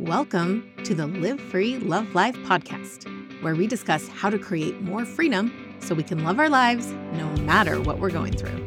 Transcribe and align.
Welcome 0.00 0.72
to 0.82 0.92
the 0.92 1.06
Live 1.06 1.40
Free, 1.40 1.78
Love 1.78 2.16
Life 2.16 2.34
podcast, 2.38 3.06
where 3.44 3.54
we 3.54 3.68
discuss 3.68 4.08
how 4.08 4.28
to 4.28 4.40
create 4.40 4.80
more 4.80 5.04
freedom 5.04 5.76
so 5.78 5.94
we 5.94 6.02
can 6.02 6.24
love 6.24 6.40
our 6.40 6.48
lives 6.48 6.88
no 7.12 7.30
matter 7.42 7.80
what 7.80 8.00
we're 8.00 8.10
going 8.10 8.32
through. 8.32 8.66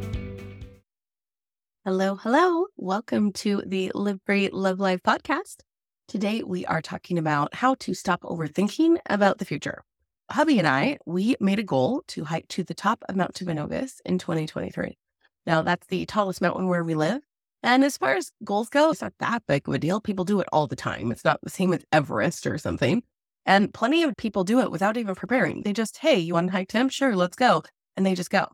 Hello, 1.83 2.15
hello. 2.15 2.67
Welcome 2.77 3.33
to 3.33 3.61
the 3.65 3.91
Live 3.93 4.21
Free, 4.25 4.47
Love 4.53 4.79
Life 4.79 5.03
podcast. 5.03 5.63
Today, 6.07 6.43
we 6.43 6.65
are 6.65 6.81
talking 6.81 7.17
about 7.17 7.55
how 7.55 7.75
to 7.79 7.93
stop 7.93 8.21
overthinking 8.21 8.95
about 9.09 9.39
the 9.39 9.45
future. 9.45 9.83
Hubby 10.31 10.59
and 10.59 10.67
I, 10.67 10.97
we 11.05 11.35
made 11.41 11.59
a 11.59 11.63
goal 11.63 12.03
to 12.07 12.23
hike 12.23 12.47
to 12.47 12.63
the 12.63 12.73
top 12.73 13.03
of 13.09 13.17
Mount 13.17 13.33
Timpanogos 13.33 13.99
in 14.05 14.17
2023. 14.17 14.97
Now, 15.45 15.61
that's 15.61 15.87
the 15.87 16.05
tallest 16.05 16.39
mountain 16.39 16.69
where 16.69 16.85
we 16.85 16.95
live. 16.95 17.26
And 17.63 17.83
as 17.83 17.97
far 17.97 18.15
as 18.15 18.31
goals 18.43 18.69
go, 18.69 18.91
it's 18.91 19.01
not 19.01 19.13
that 19.19 19.43
big 19.47 19.67
of 19.67 19.73
a 19.73 19.79
deal. 19.79 19.99
People 19.99 20.25
do 20.25 20.39
it 20.39 20.47
all 20.51 20.67
the 20.67 20.75
time. 20.75 21.11
It's 21.11 21.25
not 21.25 21.39
the 21.41 21.49
same 21.49 21.73
as 21.73 21.83
Everest 21.91 22.45
or 22.45 22.57
something. 22.57 23.03
And 23.45 23.73
plenty 23.73 24.03
of 24.03 24.15
people 24.17 24.43
do 24.43 24.59
it 24.59 24.71
without 24.71 24.97
even 24.97 25.15
preparing. 25.15 25.63
They 25.63 25.73
just, 25.73 25.97
hey, 25.97 26.19
you 26.19 26.33
want 26.33 26.47
to 26.47 26.51
hike 26.51 26.67
Timp? 26.67 26.91
Sure, 26.91 27.15
let's 27.15 27.35
go. 27.35 27.63
And 27.95 28.05
they 28.05 28.13
just 28.13 28.29
go. 28.29 28.47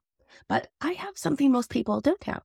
But 0.48 0.68
I 0.82 0.94
have 0.94 1.18
something 1.18 1.52
most 1.52 1.70
people 1.70 2.00
don't 2.00 2.24
have. 2.24 2.44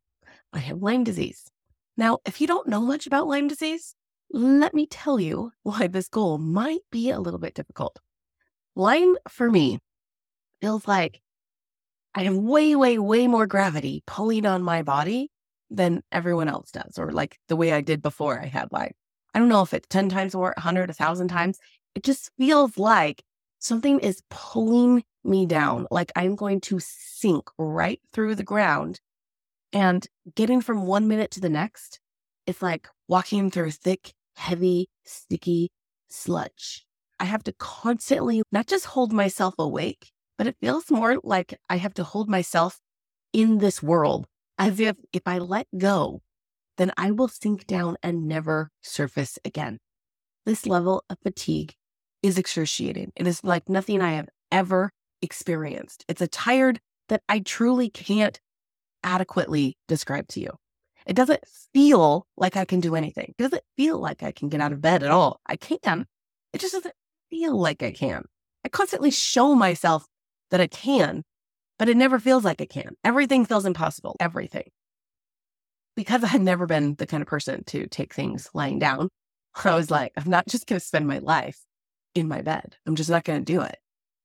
I 0.53 0.59
have 0.59 0.83
Lyme 0.83 1.05
disease. 1.05 1.51
Now, 1.97 2.19
if 2.25 2.41
you 2.41 2.47
don't 2.47 2.69
know 2.69 2.81
much 2.81 3.07
about 3.07 3.29
Lyme 3.29 3.49
disease, 3.49 3.95
let 4.31 4.75
me 4.75 4.87
tell 4.87 5.21
you 5.21 5.53
why 5.63 5.87
this 5.87 6.09
goal 6.09 6.39
might 6.39 6.81
be 6.91 7.11
a 7.11 7.21
little 7.21 7.41
bit 7.41 7.55
difficult. 7.55 7.99
Lyme, 8.75 9.17
for 9.29 9.51
me, 9.51 9.79
feels 10.61 10.87
like 10.87 11.21
I 12.15 12.25
have 12.25 12.37
way, 12.37 12.75
way, 12.77 12.99
way 12.99 13.27
more 13.27 13.47
gravity 13.47 14.03
pulling 14.07 14.47
on 14.47 14.63
my 14.63 14.83
body 14.83 15.31
than 15.71 16.03
everyone 16.13 16.49
else 16.49 16.71
does, 16.71 16.99
or 16.99 17.13
like 17.13 17.39
the 17.49 17.57
way 17.57 17.73
I 17.73 17.81
did 17.81 18.03
before 18.03 18.41
I 18.41 18.47
had 18.47 18.73
like, 18.73 18.95
I 19.35 19.39
don't 19.39 19.49
know 19.49 19.63
if 19.63 19.75
it's 19.75 19.89
10 19.89 20.09
times 20.09 20.35
more, 20.35 20.55
100, 20.57 20.89
1,000 20.89 21.29
times. 21.29 21.59
It 21.95 22.03
just 22.03 22.31
feels 22.39 22.79
like 22.79 23.23
something 23.59 24.01
is 24.01 24.23
pulling 24.31 25.05
me 25.25 25.47
down, 25.47 25.87
like 25.91 26.13
I'm 26.17 26.37
going 26.37 26.61
to 26.63 26.79
sink 26.81 27.49
right 27.59 28.01
through 28.13 28.35
the 28.35 28.43
ground. 28.43 29.01
And 29.73 30.07
getting 30.35 30.61
from 30.61 30.87
one 30.87 31.09
minute 31.09 31.31
to 31.33 31.41
the 31.41 31.51
next, 31.51 32.01
it's 32.47 32.63
like 32.63 32.89
walking 33.09 33.51
through 33.51 33.73
thick, 33.73 34.13
heavy, 34.37 34.89
sticky 35.05 35.71
sludge. 36.09 36.87
I 37.21 37.25
have 37.25 37.45
to 37.45 37.53
constantly 37.53 38.43
not 38.53 38.67
just 38.67 38.87
hold 38.87 39.13
myself 39.13 39.55
awake, 39.59 40.11
but 40.39 40.47
it 40.47 40.57
feels 40.61 40.91
more 40.91 41.19
like 41.23 41.59
I 41.69 41.77
have 41.77 41.95
to 41.95 42.05
hold 42.05 42.29
myself 42.29 42.79
in 43.33 43.59
this 43.59 43.83
world 43.83 44.27
as 44.59 44.81
if 44.81 44.97
if 45.13 45.23
I 45.27 45.39
let 45.39 45.67
go, 45.77 46.23
then 46.77 46.93
I 46.97 47.11
will 47.11 47.29
sink 47.29 47.67
down 47.67 47.97
and 48.03 48.27
never 48.27 48.71
surface 48.83 49.39
again. 49.45 49.79
This 50.47 50.67
level 50.67 51.05
of 51.11 51.19
fatigue 51.23 51.75
is 52.23 52.39
excruciating. 52.39 53.13
It 53.17 53.27
is 53.27 53.45
like 53.45 53.69
nothing 53.69 54.01
I 54.01 54.13
have 54.13 54.29
ever 54.51 54.91
experienced. 55.23 56.05
It's 56.09 56.23
a 56.23 56.29
tired 56.29 56.81
that 57.09 57.23
I 57.29 57.41
truly 57.41 57.91
can't 57.91 58.41
adequately 59.03 59.77
describe 59.87 60.29
to 60.29 60.41
you. 60.41 60.51
It 61.07 61.17
doesn't 61.17 61.43
feel 61.73 62.27
like 62.37 62.57
I 62.57 62.65
can 62.65 62.81
do 62.81 62.95
anything. 62.95 63.35
It 63.39 63.43
doesn't 63.43 63.63
feel 63.77 63.99
like 63.99 64.23
I 64.23 64.33
can 64.33 64.49
get 64.49 64.61
out 64.61 64.73
of 64.73 64.81
bed 64.81 65.03
at 65.03 65.11
all. 65.11 65.41
I 65.47 65.57
can. 65.57 66.07
It 66.53 66.61
just 66.61 66.75
doesn't 66.75 66.95
feel 67.31 67.59
like 67.59 67.83
I 67.83 67.93
can. 67.93 68.25
I 68.65 68.69
constantly 68.69 69.11
show 69.11 69.55
myself 69.55 70.05
that 70.51 70.61
I 70.61 70.67
can, 70.67 71.25
but 71.79 71.89
it 71.89 71.97
never 71.97 72.19
feels 72.19 72.45
like 72.45 72.61
it 72.61 72.71
can. 72.71 72.95
Everything 73.05 73.45
feels 73.45 73.65
impossible. 73.65 74.17
Everything. 74.21 74.69
Because 75.97 76.23
I 76.23 76.29
had 76.29 76.43
never 76.43 76.67
been 76.67 76.95
the 76.97 77.07
kind 77.07 77.23
of 77.23 77.27
person 77.27 77.65
to 77.65 77.87
take 77.87 78.15
things 78.15 78.49
lying 78.55 78.79
down, 78.79 79.09
I 79.65 79.75
was 79.75 79.91
like, 79.91 80.13
I'm 80.17 80.31
not 80.31 80.47
just 80.47 80.67
going 80.67 80.81
to 80.81 80.87
spend 80.87 81.07
my 81.07 81.19
life 81.19 81.61
in 82.15 82.29
my 82.29 82.43
bed. 82.43 82.77
I'm 82.87 82.97
just 82.97 83.11
not 83.11 83.25
going 83.25 83.45
to 83.45 83.53
do 83.53 83.63
it. 83.63 83.79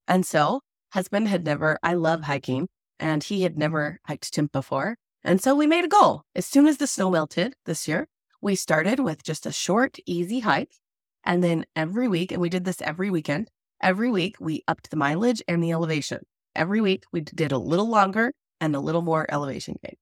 And 0.07 0.25
so, 0.25 0.61
husband 0.91 1.27
had 1.27 1.45
never, 1.45 1.79
I 1.81 1.93
love 1.93 2.23
hiking, 2.23 2.67
and 2.99 3.23
he 3.23 3.43
had 3.43 3.57
never 3.57 3.99
hiked 4.05 4.33
Timp 4.33 4.51
before. 4.51 4.97
And 5.23 5.41
so 5.41 5.55
we 5.55 5.67
made 5.67 5.85
a 5.85 5.89
goal. 5.89 6.23
As 6.35 6.45
soon 6.45 6.67
as 6.67 6.77
the 6.77 6.87
snow 6.87 7.09
melted 7.09 7.53
this 7.65 7.87
year, 7.87 8.07
we 8.41 8.55
started 8.55 8.99
with 8.99 9.23
just 9.23 9.45
a 9.45 9.53
short, 9.53 9.97
easy 10.05 10.41
hike. 10.41 10.75
And 11.23 11.43
then 11.43 11.65
every 11.75 12.09
week, 12.09 12.31
and 12.31 12.41
we 12.41 12.49
did 12.49 12.65
this 12.65 12.81
every 12.81 13.09
weekend, 13.09 13.49
every 13.81 14.11
week 14.11 14.35
we 14.39 14.63
upped 14.67 14.89
the 14.89 14.97
mileage 14.97 15.41
and 15.47 15.63
the 15.63 15.71
elevation. 15.71 16.19
Every 16.55 16.81
week 16.81 17.03
we 17.11 17.21
did 17.21 17.51
a 17.51 17.57
little 17.57 17.87
longer 17.87 18.33
and 18.61 18.75
a 18.75 18.79
little 18.79 19.01
more 19.01 19.25
elevation 19.29 19.75
gain. 19.83 19.95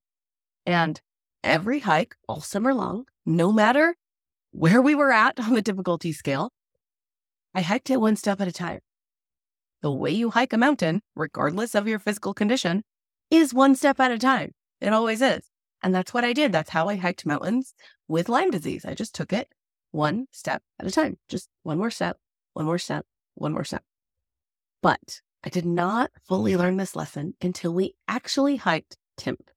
And 0.65 0.99
every 1.43 1.79
hike 1.79 2.15
all 2.27 2.41
summer 2.41 2.73
long, 2.73 3.05
no 3.25 3.51
matter 3.51 3.95
where 4.51 4.81
we 4.81 4.95
were 4.95 5.11
at 5.11 5.39
on 5.39 5.53
the 5.53 5.61
difficulty 5.61 6.11
scale, 6.11 6.51
I 7.53 7.61
hiked 7.61 7.89
it 7.89 8.01
one 8.01 8.15
step 8.15 8.39
at 8.41 8.47
a 8.47 8.51
time. 8.51 8.79
The 9.81 9.91
way 9.91 10.11
you 10.11 10.29
hike 10.29 10.53
a 10.53 10.57
mountain, 10.57 11.01
regardless 11.15 11.73
of 11.73 11.87
your 11.87 11.99
physical 11.99 12.33
condition, 12.33 12.83
is 13.29 13.53
one 13.53 13.75
step 13.75 13.99
at 13.99 14.11
a 14.11 14.19
time. 14.19 14.51
It 14.79 14.93
always 14.93 15.21
is. 15.21 15.41
And 15.81 15.95
that's 15.95 16.13
what 16.13 16.23
I 16.23 16.33
did. 16.33 16.51
That's 16.51 16.69
how 16.69 16.87
I 16.87 16.95
hiked 16.95 17.25
mountains 17.25 17.73
with 18.07 18.29
Lyme 18.29 18.51
disease. 18.51 18.85
I 18.85 18.93
just 18.93 19.15
took 19.15 19.33
it 19.33 19.49
one 19.91 20.27
step 20.31 20.61
at 20.79 20.85
a 20.85 20.91
time, 20.91 21.17
just 21.27 21.49
one 21.63 21.77
more 21.77 21.89
step, 21.89 22.17
one 22.53 22.65
more 22.65 22.77
step, 22.77 23.05
one 23.35 23.53
more 23.53 23.63
step. 23.63 23.83
But 24.81 25.21
I 25.43 25.49
did 25.49 25.65
not 25.65 26.11
fully 26.27 26.55
learn 26.55 26.77
this 26.77 26.95
lesson 26.95 27.33
until 27.41 27.73
we 27.73 27.95
actually 28.07 28.57
hiked 28.57 28.97
Timp. 29.17 29.49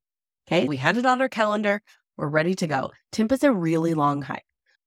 Okay. 0.46 0.66
We 0.66 0.76
had 0.76 0.96
it 0.96 1.06
on 1.06 1.20
our 1.20 1.28
calendar. 1.28 1.82
We're 2.16 2.28
ready 2.28 2.54
to 2.54 2.66
go. 2.66 2.92
Timp 3.12 3.32
is 3.32 3.42
a 3.42 3.52
really 3.52 3.94
long 3.94 4.22
hike. 4.22 4.44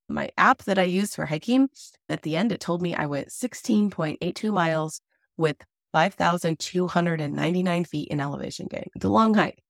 My 0.10 0.30
app 0.38 0.64
that 0.64 0.80
I 0.80 0.84
use 0.84 1.14
for 1.16 1.26
hiking, 1.26 1.70
at 2.08 2.22
the 2.22 2.38
end, 2.38 2.52
it 2.52 2.62
told 2.62 2.82
me 2.82 2.96
I 2.96 3.06
went 3.08 3.30
16.82 3.30 4.54
miles 4.54 5.02
with 5.36 5.58
5,299 5.92 7.86
feet 7.86 8.08
in 8.08 8.20
elevation 8.20 8.68
gain. 8.68 8.90
It's 8.96 9.06
a 9.06 9.10
long 9.10 9.34
hike. 9.34 9.62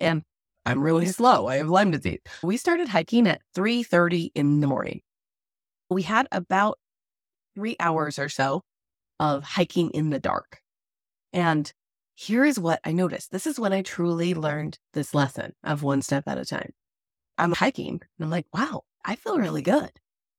And 0.00 0.22
I'm 0.64 0.82
really 0.82 1.06
slow. 1.06 1.46
I 1.46 1.56
have 1.56 1.68
Lyme 1.68 1.92
disease. 1.92 2.18
We 2.42 2.56
started 2.56 2.88
hiking 2.88 3.28
at 3.28 3.40
3:30 3.54 4.32
in 4.34 4.60
the 4.60 4.66
morning. 4.66 5.00
We 5.88 6.02
had 6.02 6.26
about 6.32 6.78
three 7.54 7.76
hours 7.78 8.18
or 8.18 8.28
so 8.28 8.62
of 9.20 9.44
hiking 9.44 9.90
in 9.90 10.10
the 10.10 10.18
dark. 10.18 10.60
And 11.36 11.70
here 12.14 12.46
is 12.46 12.58
what 12.58 12.80
I 12.82 12.92
noticed. 12.92 13.30
This 13.30 13.46
is 13.46 13.60
when 13.60 13.74
I 13.74 13.82
truly 13.82 14.32
learned 14.32 14.78
this 14.94 15.14
lesson 15.14 15.52
of 15.62 15.82
one 15.82 16.00
step 16.00 16.24
at 16.26 16.38
a 16.38 16.46
time. 16.46 16.70
I'm 17.36 17.52
hiking 17.52 18.00
and 18.00 18.24
I'm 18.24 18.30
like, 18.30 18.46
wow, 18.54 18.84
I 19.04 19.16
feel 19.16 19.38
really 19.38 19.60
good. 19.60 19.90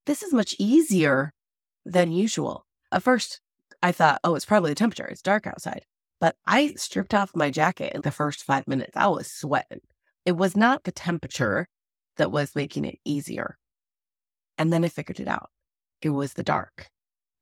This 0.07 0.23
is 0.23 0.33
much 0.33 0.55
easier 0.57 1.33
than 1.85 2.11
usual. 2.11 2.65
At 2.91 3.03
first, 3.03 3.41
I 3.83 3.91
thought, 3.91 4.19
oh, 4.23 4.33
it's 4.33 4.45
probably 4.45 4.71
the 4.71 4.75
temperature. 4.75 5.05
It's 5.05 5.21
dark 5.21 5.45
outside. 5.45 5.85
But 6.19 6.35
I 6.47 6.73
stripped 6.77 7.13
off 7.13 7.35
my 7.35 7.51
jacket 7.51 7.93
in 7.93 8.01
the 8.01 8.09
first 8.09 8.43
five 8.43 8.67
minutes. 8.67 8.97
I 8.97 9.07
was 9.07 9.31
sweating. 9.31 9.81
It 10.25 10.35
was 10.35 10.57
not 10.57 10.83
the 10.83 10.91
temperature 10.91 11.67
that 12.15 12.31
was 12.31 12.55
making 12.55 12.85
it 12.85 12.97
easier. 13.05 13.59
And 14.57 14.73
then 14.73 14.83
I 14.83 14.87
figured 14.89 15.19
it 15.19 15.27
out. 15.27 15.51
It 16.01 16.09
was 16.09 16.33
the 16.33 16.43
dark 16.43 16.89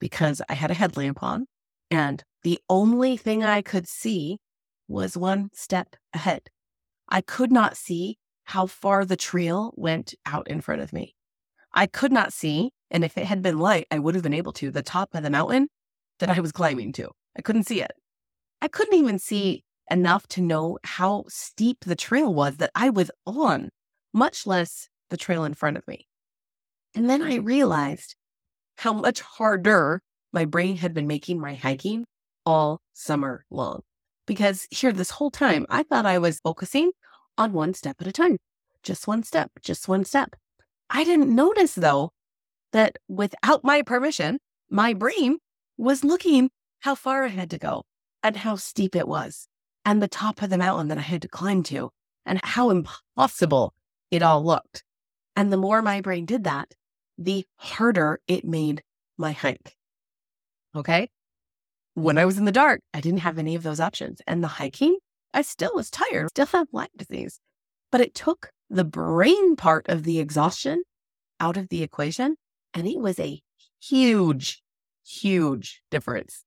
because 0.02 0.42
I 0.50 0.56
had 0.56 0.72
a 0.72 0.74
headlamp 0.76 1.24
on 1.24 1.48
and 1.90 2.24
the 2.44 2.60
only 2.70 3.18
thing 3.18 3.44
I 3.44 3.62
could 3.62 3.88
see 3.88 4.40
was 4.88 5.18
one 5.18 5.50
step 5.54 5.96
ahead. 6.14 6.50
I 7.10 7.22
could 7.22 7.52
not 7.52 7.78
see 7.78 8.18
how 8.46 8.68
far 8.68 9.06
the 9.06 9.18
trail 9.18 9.74
went 9.76 10.14
out 10.26 10.48
in 10.48 10.62
front 10.62 10.82
of 10.82 10.94
me. 10.94 11.16
I 11.74 11.88
could 11.88 12.12
not 12.12 12.32
see, 12.32 12.72
and 12.90 13.04
if 13.04 13.18
it 13.18 13.26
had 13.26 13.42
been 13.42 13.60
light, 13.60 13.88
I 13.92 14.00
would 14.00 14.16
have 14.16 14.24
been 14.24 14.34
able 14.34 14.54
to, 14.54 14.72
the 14.72 14.84
top 14.84 15.14
of 15.14 15.24
the 15.24 15.30
mountain 15.30 15.68
that 16.20 16.30
I 16.30 16.40
was 16.40 16.52
climbing 16.52 16.94
to. 16.94 17.10
I 17.38 17.42
couldn't 17.42 17.66
see 17.66 17.82
it. 17.82 17.92
I 18.62 18.68
couldn't 18.68 18.98
even 18.98 19.20
see 19.20 19.64
enough 19.92 20.28
to 20.28 20.42
know 20.42 20.78
how 20.84 21.26
steep 21.28 21.80
the 21.86 21.96
trail 21.96 22.34
was 22.34 22.58
that 22.58 22.72
I 22.74 22.90
was 22.90 23.12
on, 23.26 23.70
much 24.14 24.48
less 24.48 24.90
the 25.10 25.18
trail 25.18 25.44
in 25.44 25.54
front 25.54 25.78
of 25.78 25.88
me. 25.88 26.08
And 26.96 27.10
then 27.10 27.22
I 27.22 27.36
realized 27.36 28.16
how 28.78 28.94
much 28.94 29.22
harder 29.22 30.02
my 30.36 30.46
brain 30.46 30.76
had 30.76 30.94
been 30.94 31.08
making 31.08 31.40
my 31.40 31.56
hiking 31.56 32.06
all 32.46 32.82
summer 32.94 33.46
long. 33.50 33.82
Because 34.28 34.68
here, 34.70 34.92
this 34.92 35.12
whole 35.12 35.32
time, 35.32 35.66
I 35.70 35.84
thought 35.84 36.06
I 36.06 36.18
was 36.18 36.42
focusing 36.42 36.92
on 37.38 37.54
one 37.54 37.74
step 37.74 37.96
at 38.02 38.08
a 38.08 38.12
time, 38.12 38.38
just 38.84 39.08
one 39.08 39.24
step, 39.24 39.50
just 39.62 39.88
one 39.88 40.04
step. 40.04 40.36
I 40.90 41.04
didn't 41.04 41.34
notice, 41.34 41.76
though, 41.76 42.12
that 42.74 42.98
without 43.08 43.64
my 43.64 43.82
permission, 43.82 44.40
my 44.70 44.94
brain 44.94 45.38
was 45.78 46.04
looking 46.04 46.50
how 46.80 46.96
far 46.96 47.24
I 47.24 47.30
had 47.30 47.50
to 47.52 47.58
go 47.58 47.84
and 48.22 48.36
how 48.36 48.58
steep 48.58 48.96
it 48.96 49.08
was, 49.08 49.48
and 49.86 50.02
the 50.02 50.08
top 50.08 50.42
of 50.42 50.50
the 50.50 50.58
mountain 50.58 50.90
that 50.90 50.98
I 50.98 51.02
had 51.02 51.22
to 51.22 51.28
climb 51.28 51.64
to, 51.64 51.92
and 52.26 52.42
how 52.44 52.72
impossible 52.72 53.74
it 54.12 54.22
all 54.22 54.44
looked. 54.44 54.84
And 55.36 55.52
the 55.54 55.58
more 55.58 55.82
my 55.82 56.02
brain 56.02 56.26
did 56.26 56.44
that, 56.44 56.74
the 57.18 57.46
harder 57.58 58.20
it 58.28 58.44
made 58.44 58.84
my 59.18 59.32
hike. 59.32 59.78
Okay 60.76 61.10
when 61.96 62.18
I 62.18 62.26
was 62.26 62.38
in 62.38 62.46
the 62.46 62.52
dark, 62.52 62.82
I 62.94 63.02
didn't 63.02 63.22
have 63.22 63.40
any 63.40 63.56
of 63.56 63.64
those 63.64 63.80
options. 63.80 64.22
And 64.28 64.44
the 64.44 64.48
hiking, 64.48 64.98
I 65.34 65.42
still 65.42 65.72
was 65.74 65.90
tired, 65.90 66.30
still 66.30 66.46
have 66.48 66.68
Lyme 66.72 66.88
disease. 66.96 67.40
But 67.92 68.02
it 68.02 68.14
took 68.14 68.52
the 68.70 68.84
brain 68.84 69.56
part 69.56 69.88
of 69.88 70.04
the 70.04 70.20
exhaustion 70.20 70.84
out 71.40 71.58
of 71.58 71.70
the 71.70 71.84
equation 71.84 72.36
And 72.74 72.88
it 72.88 73.00
was 73.00 73.20
a 73.20 73.42
huge, 73.82 74.62
huge 75.08 75.82
difference. 75.90 76.44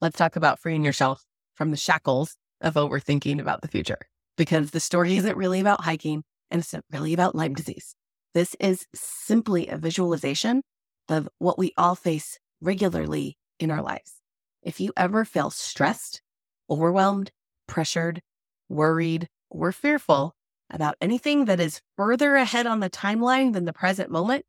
Let's 0.00 0.16
talk 0.16 0.36
about 0.36 0.60
freeing 0.60 0.84
yourself 0.84 1.24
from 1.54 1.72
the 1.72 1.76
shackles 1.76 2.36
of 2.60 2.74
overthinking 2.74 3.40
about 3.40 3.62
the 3.62 3.68
future 3.68 3.98
because 4.36 4.70
the 4.70 4.80
story 4.80 5.16
isn't 5.16 5.36
really 5.36 5.58
about 5.58 5.82
hiking 5.82 6.22
and 6.50 6.60
it's 6.60 6.72
not 6.72 6.84
really 6.92 7.12
about 7.12 7.34
Lyme 7.34 7.54
disease. 7.54 7.96
This 8.34 8.54
is 8.60 8.86
simply 8.94 9.66
a 9.66 9.76
visualization 9.76 10.62
of 11.08 11.28
what 11.38 11.58
we 11.58 11.72
all 11.76 11.96
face 11.96 12.38
regularly 12.60 13.36
in 13.58 13.70
our 13.70 13.82
lives. 13.82 14.20
If 14.62 14.80
you 14.80 14.92
ever 14.96 15.24
feel 15.24 15.50
stressed, 15.50 16.22
overwhelmed, 16.68 17.30
pressured, 17.66 18.22
worried, 18.68 19.28
or 19.50 19.72
fearful 19.72 20.34
about 20.70 20.96
anything 21.00 21.44
that 21.44 21.60
is 21.60 21.80
further 21.96 22.36
ahead 22.36 22.66
on 22.66 22.80
the 22.80 22.90
timeline 22.90 23.52
than 23.52 23.64
the 23.64 23.72
present 23.72 24.10
moment, 24.10 24.44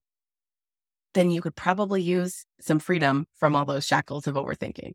then 1.13 1.29
you 1.31 1.41
could 1.41 1.55
probably 1.55 2.01
use 2.01 2.45
some 2.59 2.79
freedom 2.79 3.27
from 3.35 3.55
all 3.55 3.65
those 3.65 3.85
shackles 3.85 4.27
of 4.27 4.35
overthinking 4.35 4.93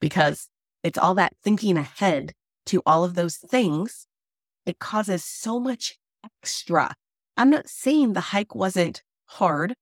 because 0.00 0.48
it's 0.82 0.98
all 0.98 1.14
that 1.14 1.32
thinking 1.42 1.76
ahead 1.76 2.32
to 2.66 2.82
all 2.84 3.04
of 3.04 3.14
those 3.14 3.36
things. 3.36 4.06
It 4.64 4.78
causes 4.78 5.24
so 5.24 5.58
much 5.60 5.96
extra. 6.24 6.94
I'm 7.36 7.50
not 7.50 7.68
saying 7.68 8.12
the 8.12 8.20
hike 8.20 8.54
wasn't 8.54 9.02
hard. 9.26 9.74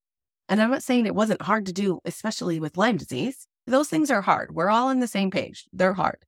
And 0.47 0.61
I'm 0.61 0.69
not 0.69 0.83
saying 0.83 1.05
it 1.05 1.15
wasn't 1.15 1.41
hard 1.41 1.65
to 1.65 1.73
do, 1.73 1.99
especially 2.05 2.59
with 2.59 2.77
Lyme 2.77 2.97
disease. 2.97 3.47
Those 3.67 3.89
things 3.89 4.11
are 4.11 4.21
hard. 4.21 4.53
We're 4.53 4.69
all 4.69 4.87
on 4.87 4.99
the 4.99 5.07
same 5.07 5.31
page. 5.31 5.65
They're 5.73 5.93
hard. 5.93 6.25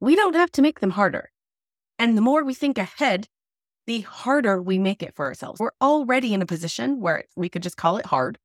We 0.00 0.16
don't 0.16 0.34
have 0.34 0.52
to 0.52 0.62
make 0.62 0.80
them 0.80 0.90
harder. 0.90 1.30
And 1.98 2.16
the 2.16 2.22
more 2.22 2.44
we 2.44 2.54
think 2.54 2.78
ahead, 2.78 3.28
the 3.86 4.00
harder 4.02 4.62
we 4.62 4.78
make 4.78 5.02
it 5.02 5.14
for 5.14 5.26
ourselves. 5.26 5.60
We're 5.60 5.70
already 5.80 6.34
in 6.34 6.42
a 6.42 6.46
position 6.46 7.00
where 7.00 7.24
we 7.36 7.48
could 7.48 7.62
just 7.62 7.76
call 7.76 7.96
it 7.96 8.06
hard. 8.06 8.38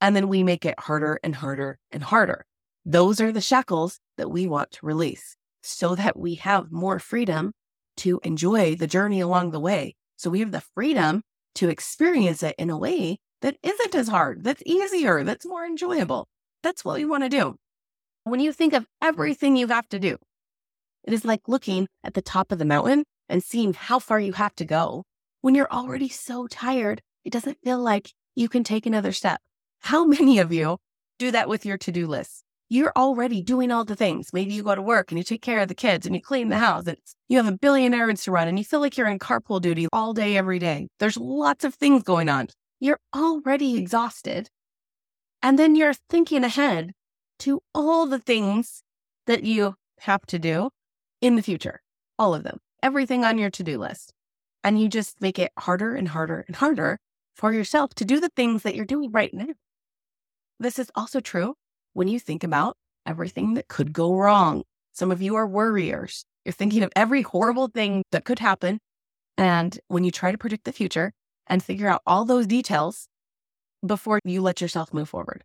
And 0.00 0.14
then 0.14 0.28
we 0.28 0.42
make 0.42 0.64
it 0.64 0.78
harder 0.78 1.18
and 1.22 1.34
harder 1.34 1.78
and 1.90 2.02
harder. 2.02 2.46
Those 2.84 3.20
are 3.20 3.32
the 3.32 3.40
shackles 3.40 4.00
that 4.16 4.30
we 4.30 4.46
want 4.46 4.70
to 4.72 4.86
release 4.86 5.36
so 5.62 5.94
that 5.94 6.18
we 6.18 6.36
have 6.36 6.72
more 6.72 6.98
freedom 6.98 7.52
to 7.98 8.20
enjoy 8.22 8.76
the 8.76 8.86
journey 8.86 9.20
along 9.20 9.50
the 9.50 9.60
way. 9.60 9.96
So 10.16 10.30
we 10.30 10.40
have 10.40 10.52
the 10.52 10.62
freedom 10.74 11.22
to 11.56 11.68
experience 11.68 12.42
it 12.42 12.54
in 12.58 12.70
a 12.70 12.78
way 12.78 13.18
that 13.42 13.56
isn't 13.62 13.94
as 13.94 14.08
hard, 14.08 14.44
that's 14.44 14.62
easier, 14.64 15.24
that's 15.24 15.46
more 15.46 15.64
enjoyable. 15.64 16.28
That's 16.62 16.84
what 16.84 16.96
we 16.96 17.04
want 17.04 17.24
to 17.24 17.28
do. 17.28 17.56
When 18.24 18.40
you 18.40 18.52
think 18.52 18.72
of 18.72 18.86
everything 19.00 19.56
you 19.56 19.68
have 19.68 19.88
to 19.88 19.98
do, 19.98 20.18
it 21.04 21.12
is 21.12 21.24
like 21.24 21.48
looking 21.48 21.88
at 22.04 22.14
the 22.14 22.22
top 22.22 22.52
of 22.52 22.58
the 22.58 22.64
mountain 22.64 23.04
and 23.28 23.42
seeing 23.42 23.72
how 23.72 23.98
far 23.98 24.20
you 24.20 24.32
have 24.32 24.54
to 24.56 24.64
go. 24.64 25.04
When 25.40 25.54
you're 25.54 25.72
already 25.72 26.08
so 26.08 26.46
tired, 26.46 27.00
it 27.24 27.32
doesn't 27.32 27.58
feel 27.62 27.78
like 27.78 28.12
you 28.34 28.48
can 28.48 28.64
take 28.64 28.86
another 28.86 29.12
step. 29.12 29.40
How 29.80 30.04
many 30.16 30.38
of 30.38 30.52
you 30.52 30.78
do 31.18 31.30
that 31.30 31.48
with 31.48 31.64
your 31.64 31.78
to 31.78 31.92
do 31.92 32.06
list? 32.06 32.44
You're 32.70 32.92
already 32.94 33.40
doing 33.40 33.70
all 33.70 33.86
the 33.86 33.96
things. 33.96 34.30
Maybe 34.34 34.52
you 34.52 34.62
go 34.62 34.74
to 34.74 34.82
work 34.82 35.10
and 35.10 35.18
you 35.18 35.24
take 35.24 35.40
care 35.40 35.60
of 35.60 35.68
the 35.68 35.74
kids 35.74 36.04
and 36.04 36.14
you 36.14 36.20
clean 36.20 36.50
the 36.50 36.58
house 36.58 36.86
and 36.86 36.98
you 37.26 37.38
have 37.38 37.48
a 37.48 37.56
billion 37.56 37.94
errands 37.94 38.24
to 38.24 38.30
run 38.30 38.46
and 38.46 38.58
you 38.58 38.64
feel 38.64 38.80
like 38.80 38.98
you're 38.98 39.06
in 39.06 39.18
carpool 39.18 39.60
duty 39.60 39.86
all 39.90 40.12
day, 40.12 40.36
every 40.36 40.58
day. 40.58 40.88
There's 40.98 41.16
lots 41.16 41.64
of 41.64 41.74
things 41.74 42.02
going 42.02 42.28
on 42.28 42.48
you're 42.80 43.00
already 43.14 43.76
exhausted. 43.76 44.48
And 45.42 45.58
then 45.58 45.76
you're 45.76 45.94
thinking 45.94 46.44
ahead 46.44 46.92
to 47.40 47.60
all 47.74 48.06
the 48.06 48.18
things 48.18 48.82
that 49.26 49.44
you 49.44 49.74
have 50.00 50.26
to 50.26 50.38
do 50.38 50.70
in 51.20 51.36
the 51.36 51.42
future, 51.42 51.80
all 52.18 52.34
of 52.34 52.42
them, 52.42 52.58
everything 52.82 53.24
on 53.24 53.38
your 53.38 53.50
to 53.50 53.62
do 53.62 53.78
list. 53.78 54.12
And 54.64 54.80
you 54.80 54.88
just 54.88 55.20
make 55.20 55.38
it 55.38 55.52
harder 55.58 55.94
and 55.94 56.08
harder 56.08 56.44
and 56.46 56.56
harder 56.56 56.98
for 57.34 57.52
yourself 57.52 57.94
to 57.94 58.04
do 58.04 58.20
the 58.20 58.30
things 58.34 58.62
that 58.62 58.74
you're 58.74 58.84
doing 58.84 59.12
right 59.12 59.32
now. 59.32 59.54
This 60.58 60.78
is 60.78 60.90
also 60.94 61.20
true 61.20 61.54
when 61.92 62.08
you 62.08 62.18
think 62.18 62.42
about 62.42 62.76
everything 63.06 63.54
that 63.54 63.68
could 63.68 63.92
go 63.92 64.14
wrong. 64.14 64.64
Some 64.92 65.12
of 65.12 65.22
you 65.22 65.36
are 65.36 65.46
worriers. 65.46 66.24
You're 66.44 66.52
thinking 66.52 66.82
of 66.82 66.92
every 66.96 67.22
horrible 67.22 67.68
thing 67.68 68.02
that 68.10 68.24
could 68.24 68.40
happen. 68.40 68.80
And 69.36 69.78
when 69.86 70.02
you 70.02 70.10
try 70.10 70.32
to 70.32 70.38
predict 70.38 70.64
the 70.64 70.72
future, 70.72 71.12
and 71.48 71.62
figure 71.62 71.88
out 71.88 72.02
all 72.06 72.24
those 72.24 72.46
details 72.46 73.07
before 73.86 74.20
you 74.24 74.42
let 74.42 74.60
yourself 74.60 74.92
move 74.92 75.08
forward. 75.08 75.44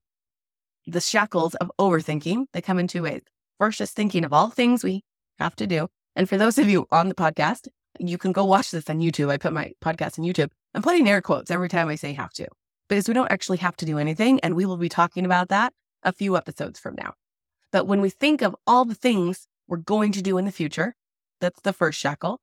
The 0.86 1.02
shackles 1.02 1.56
of 1.56 1.72
overthinking, 1.80 2.46
they 2.54 2.62
come 2.62 2.80
in 2.80 2.88
two 2.88 3.04
ways. 3.04 3.22
First, 3.60 3.78
just 3.78 3.96
thinking 3.96 4.26
of 4.26 4.34
all 4.34 4.50
things 4.50 4.84
we 4.84 5.04
have 5.40 5.56
to 5.58 5.68
do. 5.68 5.88
And 6.16 6.28
for 6.28 6.38
those 6.38 6.58
of 6.58 6.70
you 6.70 6.88
on 6.92 7.10
the 7.10 7.16
podcast, 7.16 7.68
you 8.00 8.18
can 8.18 8.32
go 8.32 8.46
watch 8.46 8.72
this 8.72 8.90
on 8.90 9.00
YouTube. 9.00 9.30
I 9.30 9.38
put 9.38 9.54
my 9.54 9.72
podcast 9.84 10.20
on 10.20 10.26
YouTube. 10.26 10.50
I'm 10.74 10.82
putting 10.82 11.08
air 11.08 11.22
quotes 11.22 11.52
every 11.52 11.70
time 11.70 11.88
I 11.88 11.96
say 11.96 12.14
have 12.14 12.34
to, 12.34 12.48
because 12.90 13.08
we 13.08 13.14
don't 13.14 13.32
actually 13.32 13.60
have 13.60 13.76
to 13.78 13.86
do 13.86 13.98
anything. 13.98 14.40
And 14.42 14.56
we 14.56 14.66
will 14.66 14.78
be 14.78 14.90
talking 14.90 15.26
about 15.26 15.50
that 15.50 15.74
a 16.04 16.12
few 16.12 16.36
episodes 16.36 16.80
from 16.80 16.96
now. 16.96 17.14
But 17.72 17.88
when 17.88 18.02
we 18.02 18.10
think 18.10 18.42
of 18.42 18.56
all 18.68 18.86
the 18.86 18.96
things 18.96 19.48
we're 19.68 19.78
going 19.78 20.12
to 20.14 20.22
do 20.22 20.38
in 20.38 20.46
the 20.46 20.52
future, 20.52 20.96
that's 21.40 21.62
the 21.62 21.74
first 21.74 22.00
shackle. 22.00 22.42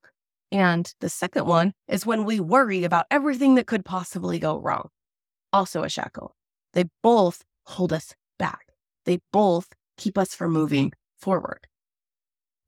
And 0.53 0.93
the 1.01 1.09
second 1.09 1.47
one 1.47 1.75
is 1.87 2.07
when 2.07 2.25
we 2.25 2.41
worry 2.41 2.85
about 2.85 3.07
everything 3.11 3.55
that 3.57 3.67
could 3.67 3.85
possibly 3.85 4.39
go 4.39 4.59
wrong. 4.59 4.89
Also 5.53 5.83
a 5.83 5.89
shackle. 5.89 6.35
They 6.73 6.85
both 7.03 7.43
hold 7.65 7.93
us 7.93 8.15
back. 8.39 8.67
They 9.05 9.21
both 9.33 9.69
keep 9.97 10.17
us 10.17 10.35
from 10.35 10.53
moving 10.53 10.93
forward. 11.19 11.67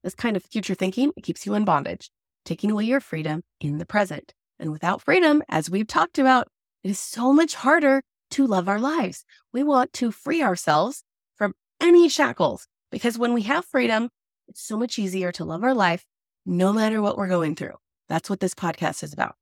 This 0.03 0.15
kind 0.15 0.37
of 0.37 0.43
future 0.43 0.75
thinking 0.75 1.13
it 1.17 1.23
keeps 1.23 1.47
you 1.47 1.55
in 1.55 1.65
bondage, 1.65 2.11
taking 2.45 2.71
away 2.71 2.85
your 2.85 3.01
freedom 3.01 3.43
in 3.61 3.79
the 3.79 3.87
present. 3.87 4.35
And 4.59 4.73
without 4.73 5.03
freedom, 5.03 5.43
as 5.49 5.71
we've 5.71 5.87
talked 5.87 6.19
about, 6.19 6.49
it 6.83 6.91
is 6.91 6.99
so 6.99 7.33
much 7.33 7.55
harder 7.55 8.03
to 8.33 8.47
love 8.47 8.69
our 8.69 8.81
lives. 8.81 9.25
We 9.53 9.63
want 9.63 9.93
to 9.95 10.11
free 10.11 10.43
ourselves 10.43 11.05
from 11.37 11.55
any 11.81 12.09
shackles 12.09 12.67
because 12.91 13.19
when 13.19 13.33
we 13.33 13.43
have 13.43 13.65
freedom, 13.65 14.09
it's 14.49 14.63
so 14.63 14.77
much 14.77 14.99
easier 14.99 15.33
to 15.33 15.45
love 15.45 15.63
our 15.63 15.75
life 15.75 16.05
no 16.45 16.73
matter 16.73 17.01
what 17.01 17.17
we're 17.17 17.29
going 17.29 17.55
through. 17.55 17.75
That's 18.09 18.29
what 18.29 18.41
this 18.41 18.55
podcast 18.55 19.03
is 19.03 19.13
about. 19.13 19.37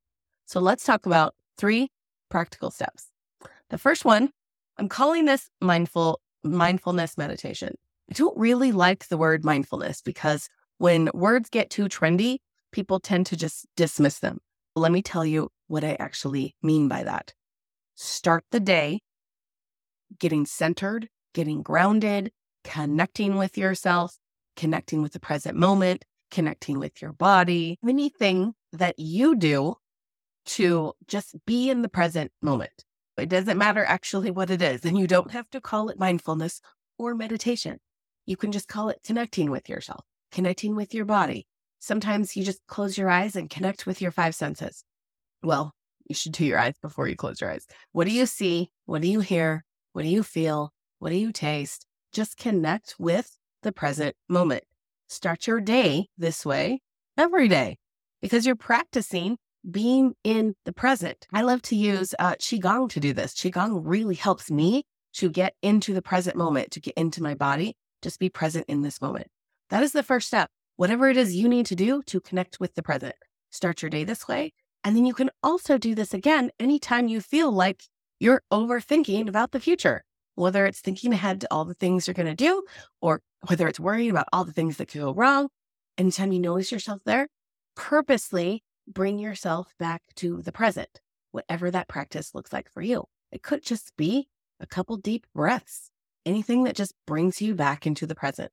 So 0.45 0.59
let's 0.59 0.83
talk 0.83 1.05
about 1.05 1.33
three 1.57 1.89
practical 2.29 2.71
steps. 2.71 3.10
The 3.71 3.77
first 3.77 4.03
one, 4.03 4.29
I'm 4.77 4.89
calling 4.89 5.23
this 5.25 5.49
mindful 5.61 6.19
mindfulness 6.43 7.17
meditation. 7.17 7.75
I 8.09 8.13
don't 8.13 8.37
really 8.37 8.73
like 8.73 9.07
the 9.07 9.17
word 9.17 9.45
mindfulness 9.45 10.01
because 10.01 10.49
when 10.77 11.09
words 11.13 11.49
get 11.49 11.69
too 11.69 11.85
trendy, 11.85 12.39
people 12.73 12.99
tend 12.99 13.27
to 13.27 13.37
just 13.37 13.65
dismiss 13.77 14.19
them. 14.19 14.39
Let 14.75 14.91
me 14.91 15.01
tell 15.01 15.25
you 15.25 15.49
what 15.67 15.85
I 15.85 15.95
actually 15.99 16.53
mean 16.61 16.89
by 16.89 17.03
that. 17.03 17.33
Start 17.95 18.43
the 18.51 18.59
day 18.59 18.99
getting 20.19 20.45
centered, 20.45 21.07
getting 21.33 21.61
grounded, 21.61 22.31
connecting 22.65 23.37
with 23.37 23.57
yourself, 23.57 24.17
connecting 24.57 25.01
with 25.01 25.13
the 25.13 25.19
present 25.21 25.55
moment, 25.57 26.03
connecting 26.29 26.77
with 26.77 27.01
your 27.01 27.13
body, 27.13 27.79
anything 27.87 28.53
that 28.73 28.99
you 28.99 29.33
do 29.33 29.75
to 30.45 30.91
just 31.07 31.35
be 31.45 31.69
in 31.69 31.83
the 31.83 31.89
present 31.89 32.33
moment. 32.41 32.83
It 33.17 33.29
doesn't 33.29 33.57
matter 33.57 33.83
actually 33.83 34.31
what 34.31 34.49
it 34.49 34.61
is. 34.61 34.85
And 34.85 34.97
you 34.97 35.07
don't 35.07 35.31
have 35.31 35.49
to 35.51 35.61
call 35.61 35.89
it 35.89 35.99
mindfulness 35.99 36.61
or 36.97 37.13
meditation. 37.13 37.77
You 38.25 38.37
can 38.37 38.51
just 38.51 38.67
call 38.67 38.89
it 38.89 39.01
connecting 39.05 39.51
with 39.51 39.69
yourself, 39.69 40.05
connecting 40.31 40.75
with 40.75 40.93
your 40.93 41.05
body. 41.05 41.47
Sometimes 41.79 42.35
you 42.35 42.43
just 42.43 42.61
close 42.67 42.97
your 42.97 43.09
eyes 43.09 43.35
and 43.35 43.49
connect 43.49 43.85
with 43.85 44.01
your 44.01 44.11
five 44.11 44.35
senses. 44.35 44.83
Well, 45.43 45.73
you 46.07 46.15
should 46.15 46.33
do 46.33 46.45
your 46.45 46.59
eyes 46.59 46.75
before 46.81 47.07
you 47.07 47.15
close 47.15 47.41
your 47.41 47.51
eyes. 47.51 47.65
What 47.91 48.05
do 48.05 48.13
you 48.13 48.25
see? 48.25 48.69
What 48.85 49.01
do 49.01 49.07
you 49.07 49.21
hear? 49.21 49.65
What 49.93 50.03
do 50.03 50.07
you 50.07 50.23
feel? 50.23 50.71
What 50.99 51.09
do 51.09 51.15
you 51.15 51.31
taste? 51.31 51.85
Just 52.13 52.37
connect 52.37 52.95
with 52.99 53.37
the 53.63 53.71
present 53.71 54.15
moment. 54.29 54.63
Start 55.09 55.47
your 55.47 55.59
day 55.59 56.07
this 56.17 56.45
way 56.45 56.81
every 57.17 57.47
day 57.47 57.77
because 58.21 58.45
you're 58.45 58.55
practicing 58.55 59.37
being 59.69 60.13
in 60.23 60.55
the 60.65 60.73
present. 60.73 61.27
I 61.31 61.41
love 61.41 61.61
to 61.63 61.75
use 61.75 62.15
uh, 62.19 62.35
Qigong 62.35 62.89
to 62.89 62.99
do 62.99 63.13
this. 63.13 63.33
Qigong 63.33 63.81
really 63.83 64.15
helps 64.15 64.49
me 64.49 64.83
to 65.13 65.29
get 65.29 65.55
into 65.61 65.93
the 65.93 66.01
present 66.01 66.35
moment, 66.35 66.71
to 66.71 66.79
get 66.79 66.93
into 66.95 67.21
my 67.21 67.35
body, 67.35 67.75
just 68.01 68.19
be 68.19 68.29
present 68.29 68.65
in 68.67 68.81
this 68.81 69.01
moment. 69.01 69.27
That 69.69 69.83
is 69.83 69.91
the 69.91 70.03
first 70.03 70.27
step. 70.27 70.49
Whatever 70.77 71.09
it 71.09 71.17
is 71.17 71.35
you 71.35 71.47
need 71.47 71.65
to 71.67 71.75
do 71.75 72.01
to 72.03 72.19
connect 72.19 72.59
with 72.59 72.75
the 72.75 72.83
present, 72.83 73.15
start 73.51 73.81
your 73.81 73.89
day 73.89 74.03
this 74.03 74.27
way. 74.27 74.53
And 74.83 74.95
then 74.95 75.05
you 75.05 75.13
can 75.13 75.29
also 75.43 75.77
do 75.77 75.93
this 75.93 76.13
again 76.13 76.49
anytime 76.59 77.07
you 77.07 77.21
feel 77.21 77.51
like 77.51 77.83
you're 78.19 78.41
overthinking 78.51 79.27
about 79.27 79.51
the 79.51 79.59
future 79.59 80.03
whether 80.35 80.65
it's 80.65 80.79
thinking 80.79 81.13
ahead 81.13 81.41
to 81.41 81.47
all 81.51 81.65
the 81.65 81.73
things 81.73 82.07
you're 82.07 82.13
going 82.13 82.25
to 82.25 82.35
do 82.35 82.63
or 83.01 83.21
whether 83.47 83.67
it's 83.67 83.79
worrying 83.79 84.09
about 84.09 84.27
all 84.31 84.45
the 84.45 84.53
things 84.53 84.77
that 84.77 84.87
could 84.87 85.01
go 85.01 85.13
wrong. 85.13 85.49
Anytime 85.97 86.31
you 86.31 86.39
notice 86.39 86.71
yourself 86.71 87.01
there, 87.05 87.27
purposely 87.75 88.63
bring 88.93 89.19
yourself 89.19 89.73
back 89.79 90.01
to 90.15 90.41
the 90.41 90.51
present, 90.51 91.01
whatever 91.31 91.71
that 91.71 91.87
practice 91.87 92.35
looks 92.35 92.53
like 92.53 92.71
for 92.71 92.81
you. 92.81 93.05
It 93.31 93.43
could 93.43 93.63
just 93.63 93.95
be 93.97 94.27
a 94.59 94.67
couple 94.67 94.97
deep 94.97 95.25
breaths, 95.33 95.89
anything 96.25 96.63
that 96.63 96.75
just 96.75 96.93
brings 97.07 97.41
you 97.41 97.55
back 97.55 97.87
into 97.87 98.05
the 98.05 98.15
present. 98.15 98.51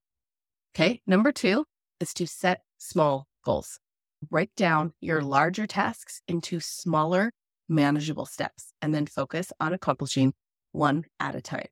Okay. 0.75 1.01
Number 1.07 1.33
two 1.33 1.65
is 2.01 2.15
to 2.15 2.27
set 2.27 2.63
small 2.79 3.27
goals. 3.45 3.81
Break 4.29 4.55
down 4.55 4.93
your 5.01 5.23
larger 5.23 5.67
tasks 5.67 6.23
into 6.29 6.61
smaller, 6.61 7.33
manageable 7.69 8.27
steps 8.27 8.73
and 8.81 8.95
then 8.95 9.07
focus 9.07 9.53
on 9.61 9.73
accomplishing 9.73 10.33
one 10.73 11.05
at 11.21 11.35
a 11.35 11.41
time. 11.41 11.69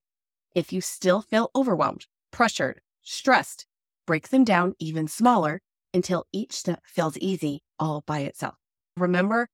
If 0.54 0.72
you 0.72 0.80
still 0.80 1.22
feel 1.22 1.50
overwhelmed, 1.54 2.06
pressured, 2.30 2.80
stressed, 3.02 3.66
break 4.06 4.28
them 4.28 4.44
down 4.44 4.74
even 4.78 5.08
smaller 5.08 5.60
until 5.94 6.26
each 6.32 6.52
step 6.52 6.80
feels 6.84 7.18
easy 7.18 7.62
all 7.78 8.02
by 8.06 8.20
itself. 8.20 8.54
Remember 8.96 9.48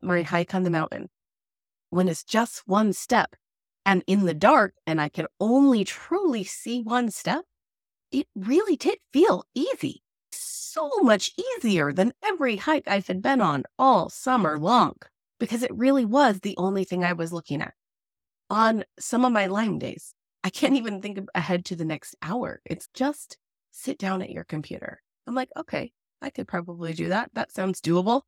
my 0.00 0.22
hike 0.22 0.54
on 0.54 0.62
the 0.62 0.70
mountain. 0.70 1.08
When 1.90 2.08
it's 2.08 2.24
just 2.24 2.62
one 2.66 2.92
step 2.92 3.36
and 3.84 4.02
in 4.06 4.24
the 4.24 4.34
dark, 4.34 4.74
and 4.86 5.00
I 5.00 5.08
can 5.08 5.26
only 5.40 5.84
truly 5.84 6.44
see 6.44 6.82
one 6.82 7.10
step, 7.10 7.44
it 8.10 8.26
really 8.34 8.76
did 8.76 8.98
feel 9.12 9.44
easy. 9.54 10.02
So 10.32 10.88
much 11.02 11.32
easier 11.58 11.92
than 11.92 12.12
every 12.24 12.56
hike 12.56 12.88
I 12.88 13.02
had 13.06 13.20
been 13.20 13.40
on 13.40 13.64
all 13.78 14.08
summer 14.08 14.58
long 14.58 14.94
because 15.38 15.62
it 15.62 15.74
really 15.74 16.04
was 16.04 16.40
the 16.40 16.56
only 16.56 16.84
thing 16.84 17.04
I 17.04 17.12
was 17.12 17.32
looking 17.32 17.60
at. 17.60 17.74
On 18.48 18.84
some 18.98 19.24
of 19.24 19.32
my 19.32 19.46
Lyme 19.46 19.78
days, 19.78 20.14
I 20.44 20.50
can't 20.50 20.76
even 20.76 21.02
think 21.02 21.18
ahead 21.34 21.64
to 21.66 21.76
the 21.76 21.84
next 21.84 22.16
hour. 22.22 22.60
It's 22.64 22.88
just 22.94 23.36
sit 23.70 23.98
down 23.98 24.22
at 24.22 24.30
your 24.30 24.44
computer. 24.44 25.01
I'm 25.26 25.34
like, 25.34 25.50
okay, 25.56 25.92
I 26.20 26.30
could 26.30 26.48
probably 26.48 26.92
do 26.92 27.08
that. 27.08 27.30
That 27.34 27.52
sounds 27.52 27.80
doable. 27.80 28.22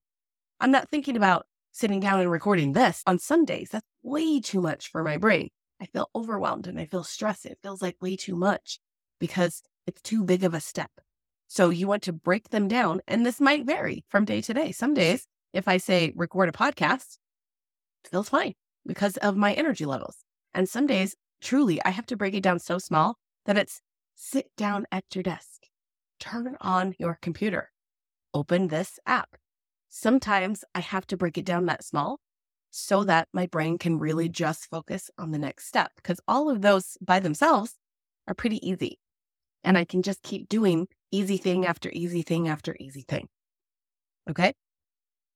I'm 0.60 0.70
not 0.70 0.88
thinking 0.90 1.16
about 1.16 1.46
sitting 1.72 2.00
down 2.00 2.20
and 2.20 2.30
recording 2.30 2.72
this 2.72 3.02
on 3.06 3.18
Sundays. 3.18 3.70
That's 3.70 3.86
way 4.02 4.40
too 4.40 4.60
much 4.60 4.90
for 4.90 5.02
my 5.02 5.16
brain. 5.16 5.48
I 5.80 5.86
feel 5.86 6.08
overwhelmed 6.14 6.66
and 6.66 6.78
I 6.78 6.86
feel 6.86 7.04
stressed. 7.04 7.46
It 7.46 7.58
feels 7.62 7.82
like 7.82 7.96
way 8.00 8.16
too 8.16 8.36
much 8.36 8.78
because 9.18 9.62
it's 9.86 10.00
too 10.02 10.24
big 10.24 10.44
of 10.44 10.54
a 10.54 10.60
step. 10.60 10.90
So 11.48 11.70
you 11.70 11.86
want 11.86 12.02
to 12.04 12.12
break 12.12 12.50
them 12.50 12.68
down. 12.68 13.00
And 13.06 13.26
this 13.26 13.40
might 13.40 13.66
vary 13.66 14.04
from 14.08 14.24
day 14.24 14.40
to 14.42 14.54
day. 14.54 14.72
Some 14.72 14.94
days, 14.94 15.26
if 15.52 15.68
I 15.68 15.76
say 15.76 16.12
record 16.16 16.48
a 16.48 16.52
podcast, 16.52 17.18
it 18.04 18.10
feels 18.10 18.28
fine 18.28 18.54
because 18.86 19.16
of 19.18 19.36
my 19.36 19.52
energy 19.52 19.84
levels. 19.84 20.24
And 20.52 20.68
some 20.68 20.86
days, 20.86 21.16
truly, 21.40 21.82
I 21.84 21.90
have 21.90 22.06
to 22.06 22.16
break 22.16 22.34
it 22.34 22.42
down 22.42 22.60
so 22.60 22.78
small 22.78 23.16
that 23.46 23.58
it's 23.58 23.80
sit 24.14 24.46
down 24.56 24.86
at 24.90 25.04
your 25.14 25.22
desk, 25.22 25.63
turn 26.24 26.56
on 26.60 26.94
your 26.98 27.18
computer, 27.20 27.70
open 28.32 28.68
this 28.68 28.98
app. 29.06 29.36
Sometimes 29.88 30.64
I 30.74 30.80
have 30.80 31.06
to 31.08 31.16
break 31.16 31.36
it 31.36 31.44
down 31.44 31.66
that 31.66 31.84
small 31.84 32.18
so 32.70 33.04
that 33.04 33.28
my 33.32 33.46
brain 33.46 33.78
can 33.78 33.98
really 33.98 34.28
just 34.28 34.68
focus 34.70 35.10
on 35.18 35.30
the 35.30 35.38
next 35.38 35.66
step 35.66 35.92
because 35.96 36.20
all 36.26 36.50
of 36.50 36.62
those 36.62 36.96
by 37.00 37.20
themselves 37.20 37.74
are 38.26 38.34
pretty 38.34 38.66
easy. 38.66 38.98
And 39.62 39.78
I 39.78 39.84
can 39.84 40.02
just 40.02 40.22
keep 40.22 40.48
doing 40.48 40.88
easy 41.12 41.36
thing 41.36 41.66
after 41.66 41.90
easy 41.92 42.22
thing 42.22 42.48
after 42.48 42.76
easy 42.80 43.04
thing. 43.06 43.28
Okay. 44.28 44.54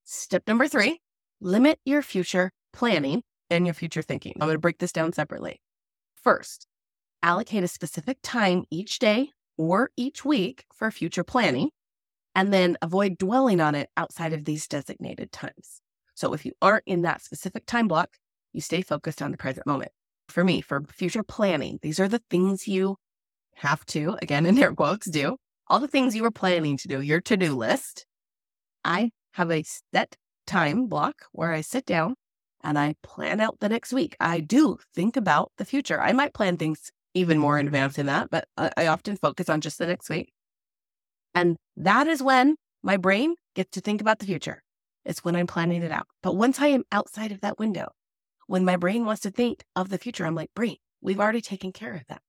Step 0.05 0.43
number 0.47 0.67
three 0.67 1.01
limit 1.41 1.79
your 1.85 2.03
future 2.03 2.51
planning 2.73 3.23
and 3.51 3.67
your 3.67 3.75
future 3.75 4.03
thinking. 4.03 4.33
I'm 4.37 4.49
going 4.49 4.55
to 4.55 4.61
break 4.61 4.79
this 4.79 4.93
down 4.93 5.13
separately. 5.13 5.61
First, 6.17 6.67
allocate 7.23 7.63
a 7.63 7.69
specific 7.69 8.19
time 8.23 8.65
each 8.71 8.99
day 8.99 9.31
or 9.59 9.91
each 9.97 10.25
week 10.25 10.65
for 10.73 10.91
future 10.91 11.25
planning, 11.25 11.71
and 12.35 12.53
then 12.53 12.79
avoid 12.81 13.19
dwelling 13.19 13.61
on 13.61 13.75
it 13.75 13.91
outside 13.97 14.33
of 14.33 14.45
these 14.45 14.67
designated 14.67 15.33
times. 15.33 15.83
So 16.15 16.33
if 16.33 16.47
you 16.47 16.53
aren't 16.63 16.85
in 16.87 17.03
that 17.03 17.21
specific 17.21 17.67
time 17.67 17.89
block, 17.89 18.17
you 18.53 18.61
stay 18.61 18.81
focused 18.81 19.21
on 19.21 19.31
the 19.31 19.37
present 19.37 19.67
moment. 19.67 19.93
For 20.29 20.45
me, 20.45 20.61
for 20.61 20.83
future 20.89 21.23
planning, 21.23 21.79
these 21.83 22.01
are 22.01 22.09
the 22.09 22.23
things 22.31 22.67
you 22.67 22.97
have 23.57 23.85
to, 23.87 24.17
again, 24.23 24.47
in 24.47 24.59
air 24.59 24.73
quotes, 24.73 25.11
do. 25.11 25.37
All 25.67 25.81
the 25.81 25.89
things 25.89 26.15
you 26.15 26.23
were 26.23 26.31
planning 26.31 26.77
to 26.79 26.89
do, 26.89 27.01
your 27.01 27.21
to 27.23 27.37
do 27.37 27.55
list. 27.55 28.07
I 28.85 29.11
have 29.33 29.51
a 29.51 29.65
set 29.93 30.17
time 30.47 30.87
block 30.87 31.25
where 31.33 31.53
I 31.53 31.61
sit 31.61 31.85
down 31.85 32.15
and 32.63 32.79
I 32.79 32.95
plan 33.03 33.41
out 33.41 33.61
the 33.61 33.69
next 33.69 33.93
week. 33.93 34.17
I 34.19 34.41
do 34.41 34.79
think 34.95 35.17
about 35.17 35.53
the 35.59 35.65
future. 35.65 36.01
I 36.01 36.13
might 36.13 36.35
plan 36.35 36.57
things 36.57 36.91
even 37.15 37.39
more 37.39 37.59
in 37.59 37.67
advance 37.67 37.97
than 37.97 38.07
that, 38.07 38.31
but 38.31 38.47
I, 38.57 38.71
I 38.77 38.87
often 38.87 39.17
focus 39.17 39.49
on 39.49 39.61
just 39.61 39.79
the 39.79 39.87
next 39.87 40.09
week. 40.09 40.33
And 41.35 41.57
that 41.77 42.07
is 42.07 42.23
when 42.23 42.57
my 42.83 42.97
brain 42.97 43.35
gets 43.55 43.71
to 43.73 43.81
think 43.81 44.01
about 44.01 44.19
the 44.19 44.27
future. 44.27 44.63
It's 45.05 45.25
when 45.25 45.37
I'm 45.37 45.47
planning 45.47 45.83
it 45.83 45.91
out. 45.91 46.07
But 46.23 46.37
once 46.37 46.61
I 46.61 46.69
am 46.69 46.85
outside 46.93 47.33
of 47.33 47.41
that 47.41 47.59
window, 47.59 47.89
when 48.47 48.65
my 48.65 48.77
brain 48.77 49.05
wants 49.05 49.23
to 49.23 49.31
think 49.31 49.65
of 49.75 49.89
the 49.89 49.99
future, 49.99 50.27
I'm 50.27 50.35
like, 50.35 50.51
brain, 50.55 50.77
we've 51.01 51.21
already 51.21 51.41
taken 51.41 51.73
care 51.73 51.95
of 51.95 52.03
that 52.09 52.23